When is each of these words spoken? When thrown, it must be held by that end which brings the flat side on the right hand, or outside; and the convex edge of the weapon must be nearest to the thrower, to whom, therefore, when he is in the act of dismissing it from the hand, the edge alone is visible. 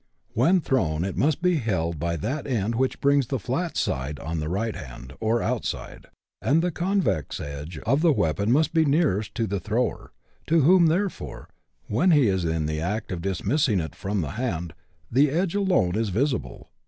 When 0.33 0.61
thrown, 0.61 1.03
it 1.05 1.15
must 1.15 1.43
be 1.43 1.57
held 1.57 1.99
by 1.99 2.15
that 2.15 2.47
end 2.47 2.73
which 2.73 2.99
brings 3.01 3.27
the 3.27 3.37
flat 3.37 3.77
side 3.77 4.19
on 4.19 4.39
the 4.39 4.49
right 4.49 4.75
hand, 4.75 5.13
or 5.19 5.43
outside; 5.43 6.07
and 6.41 6.63
the 6.63 6.71
convex 6.71 7.39
edge 7.39 7.77
of 7.85 8.01
the 8.01 8.11
weapon 8.11 8.51
must 8.51 8.73
be 8.73 8.83
nearest 8.83 9.35
to 9.35 9.45
the 9.45 9.59
thrower, 9.59 10.11
to 10.47 10.61
whom, 10.61 10.87
therefore, 10.87 11.49
when 11.87 12.09
he 12.09 12.25
is 12.29 12.45
in 12.45 12.65
the 12.65 12.81
act 12.81 13.11
of 13.11 13.21
dismissing 13.21 13.79
it 13.79 13.93
from 13.93 14.21
the 14.21 14.31
hand, 14.31 14.73
the 15.11 15.29
edge 15.29 15.53
alone 15.53 15.95
is 15.95 16.09
visible. 16.09 16.71